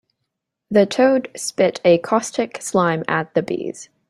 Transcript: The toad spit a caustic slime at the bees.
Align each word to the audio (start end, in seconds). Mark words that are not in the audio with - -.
The 0.71 0.87
toad 0.87 1.29
spit 1.35 1.79
a 1.85 1.99
caustic 1.99 2.59
slime 2.59 3.03
at 3.07 3.35
the 3.35 3.43
bees. 3.43 3.89